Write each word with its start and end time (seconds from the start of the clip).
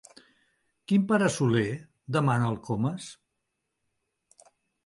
Quin 0.91 1.03
pare 1.11 1.27
Soler? 1.35 1.67
—demana 2.15 2.49
el 2.55 2.57
Comas. 2.71 3.11